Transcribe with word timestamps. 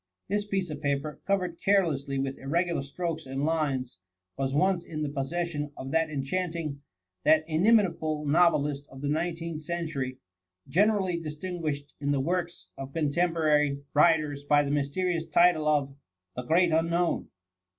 This 0.29 0.45
piece 0.47 0.71
of 0.71 0.81
paper, 0.81 1.19
covered 1.27 1.59
carelesdy 1.61 2.17
with 2.17 2.39
irregular 2.39 2.81
strokes 2.81 3.27
and 3.27 3.45
lines, 3.45 3.99
was 4.35 4.51
once 4.55 4.83
in 4.83 5.03
the 5.03 5.09
possession 5.11 5.69
of 5.77 5.91
that 5.91 6.09
enchanting, 6.09 6.81
that 7.23 7.43
inimitable 7.47 8.25
novelist 8.25 8.87
of 8.89 9.01
the 9.03 9.09
nineteenth 9.09 9.61
century, 9.61 10.17
generally 10.67 11.19
distinguished 11.19 11.93
in 12.01 12.09
the 12.09 12.19
works 12.19 12.69
of 12.79 12.93
contemporary 12.93 13.67
THB 13.67 13.69
MUMMY. 13.73 13.77
1S7 13.77 13.85
writers 13.93 14.43
by 14.43 14.63
the 14.63 14.71
mysterious 14.71 15.27
title 15.27 15.67
of 15.67 15.93
* 16.09 16.35
The 16.35 16.41
Great 16.45 16.71
Unknown 16.71 17.29